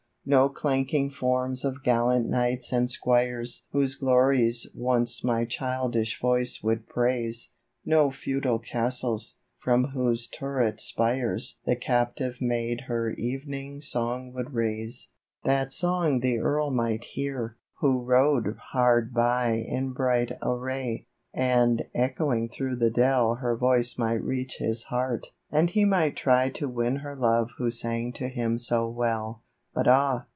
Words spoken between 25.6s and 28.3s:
he might try To win her love who sang to